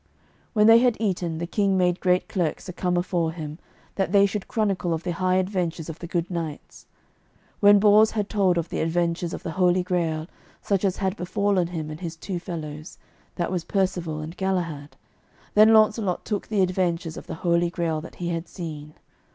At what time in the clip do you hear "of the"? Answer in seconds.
4.95-5.11, 5.89-6.07, 8.57-8.81, 9.31-9.51, 17.15-17.35